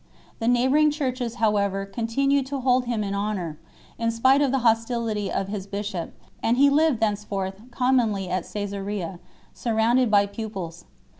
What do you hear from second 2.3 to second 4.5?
to hold him in honour, in spite of